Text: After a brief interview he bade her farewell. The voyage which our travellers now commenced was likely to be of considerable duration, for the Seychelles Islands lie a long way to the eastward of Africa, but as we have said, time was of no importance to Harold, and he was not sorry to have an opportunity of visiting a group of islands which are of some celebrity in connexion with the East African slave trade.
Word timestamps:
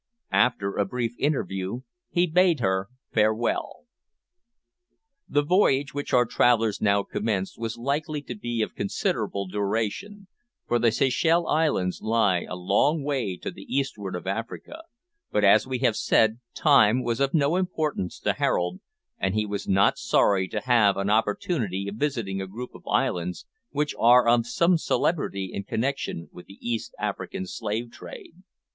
After 0.33 0.77
a 0.77 0.85
brief 0.85 1.11
interview 1.19 1.81
he 2.09 2.25
bade 2.25 2.59
her 2.59 2.89
farewell. 3.11 3.85
The 5.29 5.43
voyage 5.43 5.93
which 5.93 6.11
our 6.11 6.25
travellers 6.25 6.81
now 6.81 7.03
commenced 7.03 7.59
was 7.59 7.77
likely 7.77 8.23
to 8.23 8.33
be 8.33 8.63
of 8.63 8.73
considerable 8.73 9.45
duration, 9.47 10.25
for 10.67 10.79
the 10.79 10.91
Seychelles 10.91 11.45
Islands 11.47 12.01
lie 12.01 12.47
a 12.49 12.55
long 12.55 13.03
way 13.03 13.37
to 13.37 13.51
the 13.51 13.61
eastward 13.71 14.15
of 14.15 14.25
Africa, 14.25 14.81
but 15.31 15.43
as 15.43 15.67
we 15.67 15.77
have 15.85 15.95
said, 15.95 16.39
time 16.55 17.03
was 17.03 17.19
of 17.19 17.35
no 17.35 17.55
importance 17.55 18.17
to 18.21 18.33
Harold, 18.33 18.79
and 19.19 19.35
he 19.35 19.45
was 19.45 19.67
not 19.67 19.99
sorry 19.99 20.47
to 20.47 20.61
have 20.61 20.97
an 20.97 21.11
opportunity 21.11 21.87
of 21.87 21.97
visiting 21.97 22.41
a 22.41 22.47
group 22.47 22.73
of 22.73 22.87
islands 22.87 23.45
which 23.69 23.93
are 23.99 24.27
of 24.27 24.47
some 24.47 24.79
celebrity 24.79 25.51
in 25.53 25.63
connexion 25.63 26.27
with 26.31 26.47
the 26.47 26.57
East 26.59 26.95
African 26.99 27.45
slave 27.45 27.91
trade. 27.91 28.33